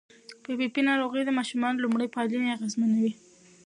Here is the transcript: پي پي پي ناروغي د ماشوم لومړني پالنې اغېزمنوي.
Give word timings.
پي 0.43 0.51
پي 0.59 0.67
پي 0.73 0.81
ناروغي 0.89 1.21
د 1.25 1.29
ماشوم 1.37 1.61
لومړني 1.83 2.07
پالنې 2.15 2.47
اغېزمنوي. 2.55 3.13